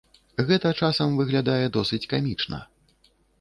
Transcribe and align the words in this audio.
Гэта 0.47 0.71
часам 0.79 1.13
выглядае 1.19 1.59
досыць 1.77 2.01
камічна. 2.15 2.63